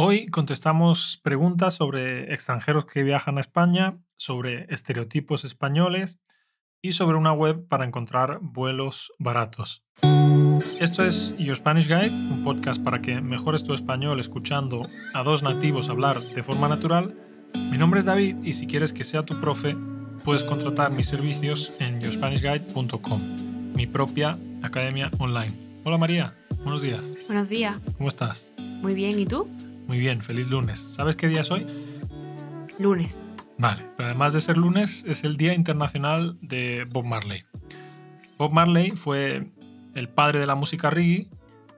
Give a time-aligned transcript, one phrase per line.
[0.00, 6.20] Hoy contestamos preguntas sobre extranjeros que viajan a España, sobre estereotipos españoles
[6.80, 9.82] y sobre una web para encontrar vuelos baratos.
[10.78, 15.42] Esto es Your Spanish Guide, un podcast para que mejores tu español escuchando a dos
[15.42, 17.16] nativos hablar de forma natural.
[17.68, 19.76] Mi nombre es David y si quieres que sea tu profe,
[20.24, 25.54] puedes contratar mis servicios en yourspanishguide.com, mi propia academia online.
[25.82, 27.04] Hola María, buenos días.
[27.26, 27.80] Buenos días.
[27.96, 28.52] ¿Cómo estás?
[28.58, 29.48] Muy bien, ¿y tú?
[29.88, 30.78] Muy bien, feliz lunes.
[30.80, 31.64] ¿Sabes qué día es hoy?
[32.78, 33.22] Lunes.
[33.56, 37.46] Vale, pero además de ser lunes, es el Día Internacional de Bob Marley.
[38.36, 39.50] Bob Marley fue
[39.94, 41.30] el padre de la música reggae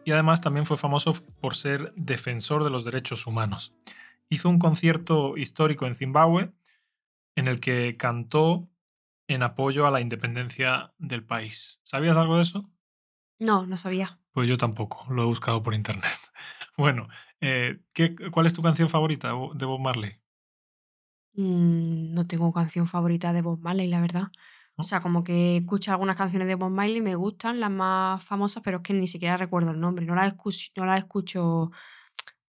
[0.04, 3.78] y además también fue famoso por ser defensor de los derechos humanos.
[4.28, 6.50] Hizo un concierto histórico en Zimbabue
[7.36, 8.68] en el que cantó
[9.28, 11.78] en apoyo a la independencia del país.
[11.84, 12.68] ¿Sabías algo de eso?
[13.38, 14.18] No, no sabía.
[14.32, 16.10] Pues yo tampoco, lo he buscado por internet.
[16.76, 17.08] Bueno,
[17.40, 20.20] eh, ¿qué, ¿cuál es tu canción favorita de Bob Marley?
[21.34, 24.28] Mm, no tengo canción favorita de Bob Marley, la verdad.
[24.76, 28.62] O sea, como que escucho algunas canciones de Bob Marley, me gustan, las más famosas,
[28.62, 30.06] pero es que ni siquiera recuerdo el nombre.
[30.06, 31.70] No las escucho, no las escucho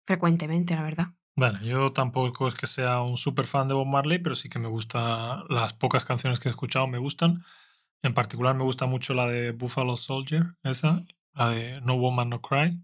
[0.06, 1.06] frecuentemente, la verdad.
[1.36, 4.58] Vale, yo tampoco es que sea un súper fan de Bob Marley, pero sí que
[4.58, 7.44] me gusta, las pocas canciones que he escuchado me gustan.
[8.02, 10.98] En particular me gusta mucho la de Buffalo Soldier, esa,
[11.34, 12.80] la de No Woman No Cry,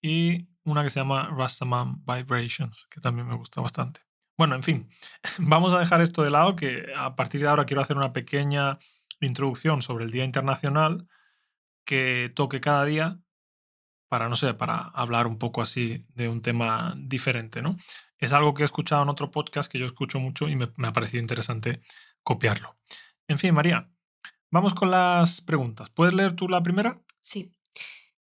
[0.00, 4.00] y una que se llama Rastaman Vibrations, que también me gusta bastante.
[4.36, 4.88] Bueno, en fin,
[5.38, 8.78] vamos a dejar esto de lado, que a partir de ahora quiero hacer una pequeña
[9.20, 11.08] introducción sobre el Día Internacional
[11.84, 13.20] que toque cada día
[14.08, 17.76] para, no sé, para hablar un poco así de un tema diferente, ¿no?
[18.18, 20.88] Es algo que he escuchado en otro podcast que yo escucho mucho y me, me
[20.88, 21.80] ha parecido interesante
[22.22, 22.76] copiarlo.
[23.26, 23.90] En fin, María,
[24.50, 25.90] vamos con las preguntas.
[25.90, 27.00] ¿Puedes leer tú la primera?
[27.20, 27.57] Sí.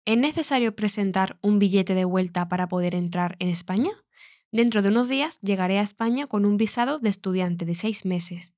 [0.08, 3.90] ¿Es necesario presentar un billete de vuelta para poder entrar en España?
[4.52, 8.54] Dentro de unos días llegaré a España con un visado de estudiante de seis meses.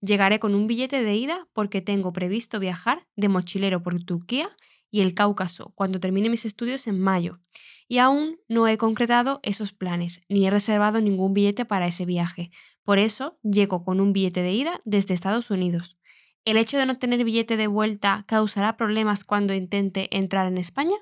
[0.00, 4.50] Llegaré con un billete de ida porque tengo previsto viajar de mochilero por Turquía
[4.90, 7.38] y el Cáucaso cuando termine mis estudios en mayo.
[7.86, 12.50] Y aún no he concretado esos planes, ni he reservado ningún billete para ese viaje.
[12.82, 15.96] Por eso llego con un billete de ida desde Estados Unidos.
[16.48, 20.96] ¿El hecho de no tener billete de vuelta causará problemas cuando intente entrar en España?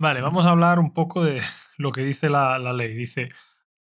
[0.00, 1.42] Vale, vamos a hablar un poco de
[1.76, 2.94] lo que dice la, ley.
[2.94, 3.28] Dice,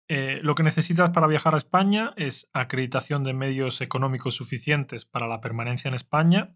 [0.09, 5.29] eh, lo que necesitas para viajar a España es acreditación de medios económicos suficientes para
[5.29, 6.53] la permanencia en España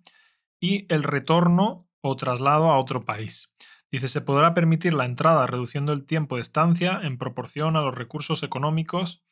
[0.59, 3.55] y el retorno o traslado a otro país.
[3.93, 7.95] Dice, se podrá permitir la entrada reduciendo el tiempo de estancia en proporción a los
[7.95, 9.23] recursos económicos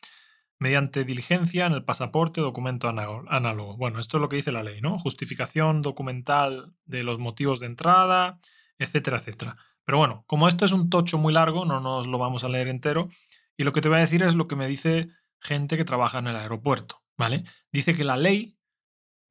[0.60, 3.76] mediante diligencia en el pasaporte o documento análogo.
[3.78, 4.98] Bueno, esto es lo que dice la ley, ¿no?
[4.98, 8.38] Justificación documental de los motivos de entrada,
[8.78, 9.56] etcétera, etcétera.
[9.84, 12.68] Pero bueno, como esto es un tocho muy largo, no nos lo vamos a leer
[12.68, 13.08] entero.
[13.56, 15.08] Y lo que te voy a decir es lo que me dice
[15.40, 17.44] gente que trabaja en el aeropuerto, ¿vale?
[17.72, 18.58] Dice que la ley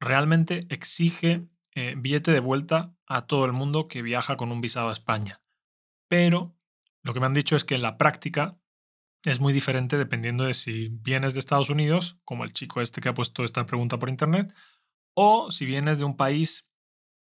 [0.00, 1.46] realmente exige
[1.76, 5.40] eh, billete de vuelta a todo el mundo que viaja con un visado a España.
[6.08, 6.56] Pero
[7.04, 8.58] lo que me han dicho es que en la práctica
[9.24, 13.08] es muy diferente dependiendo de si vienes de Estados Unidos, como el chico este que
[13.08, 14.52] ha puesto esta pregunta por internet,
[15.14, 16.66] o si vienes de un país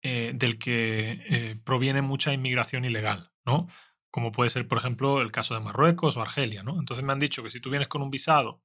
[0.02, 3.66] eh, del que eh, proviene mucha inmigración ilegal, ¿no?
[4.10, 6.78] Como puede ser, por ejemplo, el caso de Marruecos o Argelia, ¿no?
[6.78, 8.62] Entonces me han dicho que si tú vienes con un visado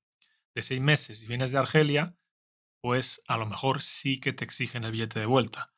[0.53, 2.15] de seis meses y vienes de Argelia,
[2.81, 5.71] pues a lo mejor sí que te exigen el billete de vuelta.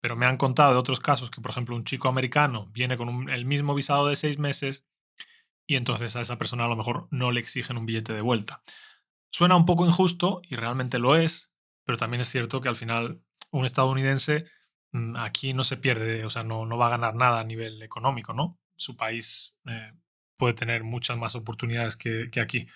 [0.00, 3.30] Pero me han contado de otros casos que, por ejemplo, un chico americano viene con
[3.30, 4.84] el mismo visado de seis meses
[5.68, 8.60] y entonces a esa persona a lo mejor no le exigen un billete de vuelta.
[9.30, 11.52] Suena un poco injusto y realmente lo es,
[11.84, 14.46] pero también es cierto que al final un estadounidense
[14.92, 17.82] Mm, aquí no se pierde, o sea, no, no va a ganar nada a nivel
[17.82, 18.58] económico, ¿no?
[18.76, 19.92] Su país eh,
[20.36, 22.66] puede tener muchas más oportunidades que, aquí.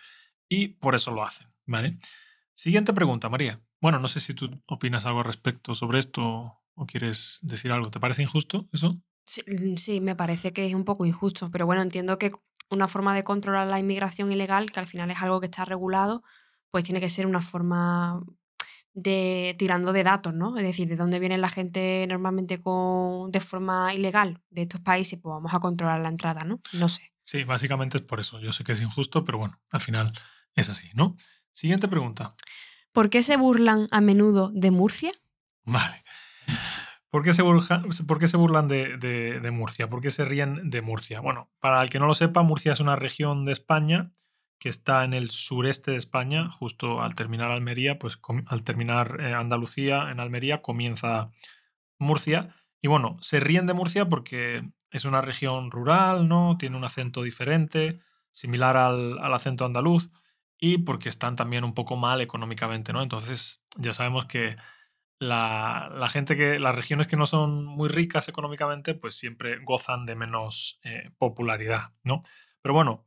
[0.48, 1.98] Y por eso lo hacen, ¿vale?
[2.54, 3.62] Siguiente pregunta, María.
[3.81, 7.91] Bueno, no sé si tú opinas algo al respecto sobre esto o quieres decir algo.
[7.91, 9.00] ¿Te parece injusto eso?
[9.25, 12.32] Sí, mm, sí, me parece que es un poco injusto, pero bueno, entiendo que
[12.75, 16.23] una forma de controlar la inmigración ilegal, que al final es algo que está regulado,
[16.70, 18.23] pues tiene que ser una forma
[18.94, 20.56] de tirando de datos, ¿no?
[20.58, 25.19] Es decir, de dónde viene la gente normalmente con, de forma ilegal de estos países,
[25.23, 26.61] pues vamos a controlar la entrada, ¿no?
[26.73, 27.12] No sé.
[27.25, 28.41] Sí, básicamente es por eso.
[28.41, 30.12] Yo sé que es injusto, pero bueno, al final
[30.55, 31.17] es así, ¿no?
[31.52, 32.35] Siguiente pregunta.
[32.93, 35.12] ¿Por qué se burlan a menudo de Murcia?
[35.64, 36.05] Vale.
[37.12, 39.87] ¿Por qué se, burlan de, de, Murcia?
[39.91, 41.20] ¿Por qué se ríen de Murcia?
[41.20, 44.12] Bueno, para el que no lo sepa, Murcia es una región de España
[44.59, 49.35] que está en el sureste de España, justo al terminar Almería, pues al terminar eh,
[49.35, 51.31] Andalucía, en Almería comienza
[51.99, 52.56] Murcia.
[52.81, 56.56] Y bueno, se ríen de Murcia porque es una región rural, ¿no?
[56.58, 58.00] Tiene un acento diferente,
[58.31, 60.08] similar al, al acento andaluz
[60.56, 63.03] y porque están también un poco mal económicamente, ¿no?
[63.03, 64.56] Entonces ya sabemos que
[65.22, 70.16] la, gente que, las regiones que no son muy ricas económicamente, pues siempre gozan de
[70.16, 72.22] menos eh, popularidad, ¿no?
[72.60, 73.06] Pero bueno,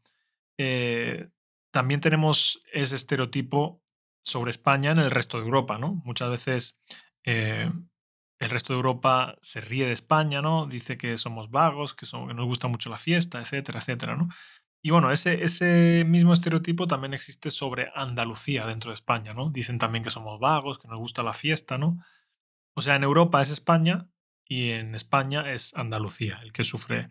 [0.57, 1.27] eh,
[1.71, 3.81] también tenemos ese estereotipo
[4.23, 6.01] sobre España en el resto de Europa, ¿no?
[6.05, 6.79] Muchas veces
[7.25, 7.69] eh,
[8.39, 10.67] el resto de Europa se ríe de España, ¿no?
[10.67, 14.29] Dice que somos vagos, que, que nos gusta mucho la fiesta, etcétera, etcétera, ¿no?
[14.85, 19.49] Y bueno, ese, ese mismo estereotipo también existe sobre Andalucía dentro de España, ¿no?
[19.49, 21.97] Dicen también que somos vagos, que nos gusta la fiesta, ¿no?
[22.75, 24.07] O sea, en Europa es España
[24.47, 27.09] y en España es Andalucía el que sufre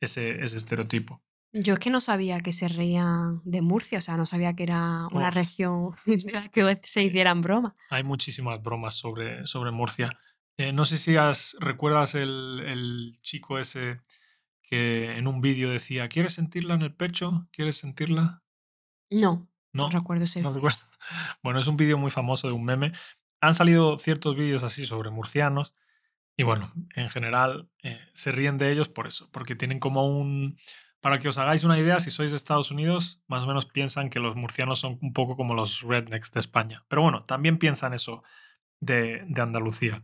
[0.00, 1.22] ese, ese estereotipo.
[1.52, 4.62] Yo es que no sabía que se reían de Murcia, o sea, no sabía que
[4.62, 5.30] era una oh.
[5.30, 7.74] región en la que se hicieran bromas.
[7.90, 10.10] Hay muchísimas bromas sobre, sobre Murcia.
[10.56, 11.14] Eh, no sé si
[11.58, 14.00] recuerdas el, el chico ese
[14.70, 17.48] que en un vídeo decía, ¿quieres sentirla en el pecho?
[17.52, 18.42] ¿Quieres sentirla?
[19.10, 20.40] No, no, recuerdo ese.
[20.40, 20.78] No recuerdo.
[21.42, 22.92] Bueno, es un vídeo muy famoso de un meme.
[23.40, 25.72] Han salido ciertos vídeos así sobre murcianos
[26.36, 30.56] y bueno, en general eh, se ríen de ellos por eso, porque tienen como un...
[31.00, 34.10] Para que os hagáis una idea, si sois de Estados Unidos, más o menos piensan
[34.10, 36.84] que los murcianos son un poco como los rednecks de España.
[36.88, 38.22] Pero bueno, también piensan eso
[38.80, 40.02] de, de Andalucía.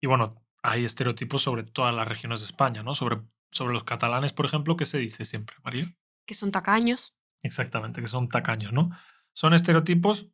[0.00, 2.94] Y bueno, hay estereotipos sobre todas las regiones de España, ¿no?
[2.94, 5.94] Sobre sobre los catalanes, por ejemplo, ¿qué se dice siempre, María?
[6.26, 7.14] Que son tacaños.
[7.42, 8.90] Exactamente, que son tacaños, ¿no?
[9.32, 10.28] Son estereotipos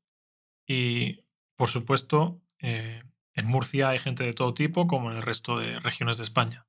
[0.66, 1.25] y,
[1.56, 3.02] por supuesto, eh,
[3.34, 6.66] en Murcia hay gente de todo tipo, como en el resto de regiones de España.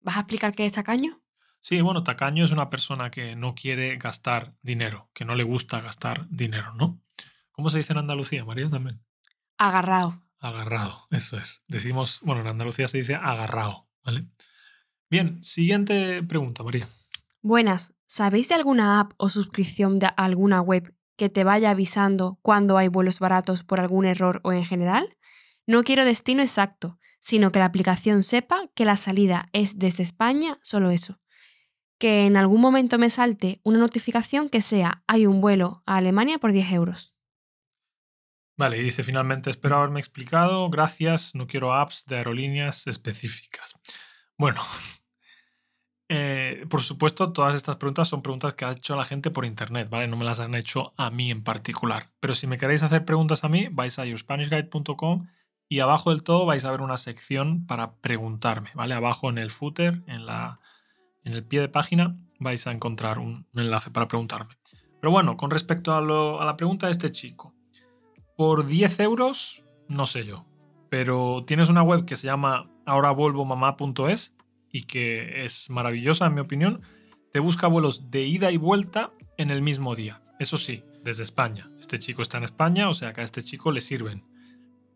[0.00, 1.20] ¿Vas a explicar qué es tacaño?
[1.60, 5.80] Sí, bueno, tacaño es una persona que no quiere gastar dinero, que no le gusta
[5.80, 7.02] gastar dinero, ¿no?
[7.52, 9.02] ¿Cómo se dice en Andalucía, María, también?
[9.58, 10.22] Agarrado.
[10.38, 11.62] Agarrado, eso es.
[11.68, 14.26] Decimos, bueno, en Andalucía se dice agarrado, ¿vale?
[15.10, 16.88] Bien, siguiente pregunta, María.
[17.42, 22.78] Buenas, ¿sabéis de alguna app o suscripción de alguna web que te vaya avisando cuando
[22.78, 25.16] hay vuelos baratos por algún error o en general?
[25.66, 30.58] No quiero destino exacto, sino que la aplicación sepa que la salida es desde España,
[30.62, 31.18] solo eso.
[31.98, 36.38] Que en algún momento me salte una notificación que sea hay un vuelo a Alemania
[36.38, 37.14] por 10 euros.
[38.56, 43.74] Vale, y dice finalmente, espero haberme explicado, gracias, no quiero apps de aerolíneas específicas.
[44.36, 44.60] Bueno,
[46.12, 49.88] eh, por supuesto, todas estas preguntas son preguntas que ha hecho la gente por internet,
[49.88, 50.08] ¿vale?
[50.08, 52.10] No me las han hecho a mí en particular.
[52.18, 55.28] Pero si me queréis hacer preguntas a mí, vais a yourspanishguide.com
[55.68, 58.94] y abajo del todo vais a ver una sección para preguntarme, ¿vale?
[58.94, 60.58] Abajo en el footer, en, la,
[61.22, 64.56] en el pie de página, vais a encontrar un, enlace para preguntarme.
[65.00, 67.54] Pero bueno, con respecto a, a la pregunta de este chico,
[68.36, 70.44] por 10 euros, no sé yo,
[70.88, 74.34] pero tienes una web que se llama ahoravuelvomamá.es
[74.72, 76.82] y que es maravillosa en mi opinión,
[77.32, 80.22] te busca vuelos de ida y vuelta en el mismo día.
[80.38, 81.70] Eso sí, desde España.
[81.80, 84.24] Este chico está en España, o sea que a este chico le sirven.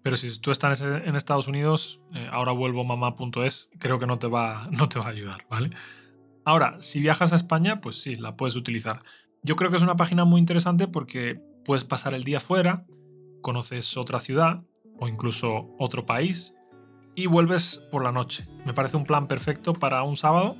[0.02, 4.26] Pero si tú estás en Estados Unidos, eh, ahora vuelvo mamá.es, creo que no te,
[4.26, 5.70] va, no te va a ayudar, ¿vale?
[6.44, 9.02] Ahora, si viajas a España, pues sí, la puedes utilizar.
[9.42, 12.84] Yo creo que es una página muy interesante porque puedes pasar el día fuera,
[13.40, 14.62] conoces otra ciudad
[14.98, 16.53] o incluso otro país
[17.14, 18.46] y vuelves por la noche.
[18.64, 20.56] Me parece un plan perfecto para un sábado,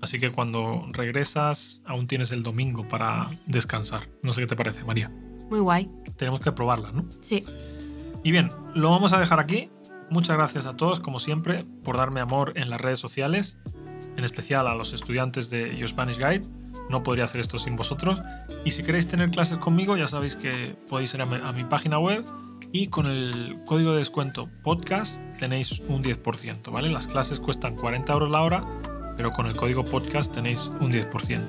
[0.00, 4.08] así que cuando regresas aún tienes el domingo para descansar.
[4.22, 5.10] No sé qué te parece, María.
[5.50, 5.90] Muy guay.
[6.16, 7.04] Tenemos que probarla, ¿no?
[7.20, 7.44] Sí.
[8.24, 9.70] Y bien, lo vamos a dejar aquí.
[10.10, 13.58] Muchas gracias a todos, como siempre, por darme amor en las redes sociales,
[14.16, 16.42] en especial a los estudiantes de Your Spanish Guide.
[16.90, 18.22] No podría hacer esto sin vosotros.
[18.64, 22.24] Y si queréis tener clases conmigo, ya sabéis que podéis ir a mi página web
[22.72, 26.88] y con el código de descuento podcast tenéis un 10%, ¿vale?
[26.88, 28.64] Las clases cuestan 40 euros la hora,
[29.16, 31.42] pero con el código podcast tenéis un 10%.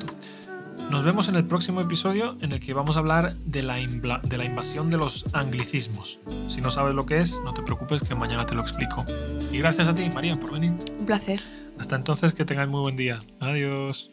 [0.90, 4.38] Nos vemos en el próximo episodio en el que vamos a hablar de la, de
[4.38, 6.20] la invasión de los anglicismos.
[6.48, 9.04] Si no sabes lo que es, no te preocupes que mañana te lo explico.
[9.52, 10.72] Y gracias a ti, María, por venir.
[10.98, 11.42] Un placer.
[11.78, 13.20] Hasta entonces, que tengáis muy buen día.
[13.42, 14.10] Adiós.